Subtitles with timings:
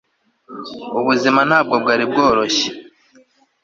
[0.99, 2.69] ubuzima ntabwo bwari bworoshye